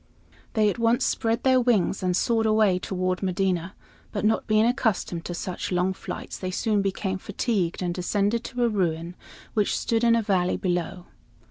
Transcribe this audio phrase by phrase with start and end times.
[0.53, 3.75] They at once spread their wings and soared away toward Medina,
[4.11, 8.63] but not being accustomed to such long flights, they soon became fatigued and descended to
[8.63, 9.13] a ruin
[9.53, 11.05] which stood in a valley below.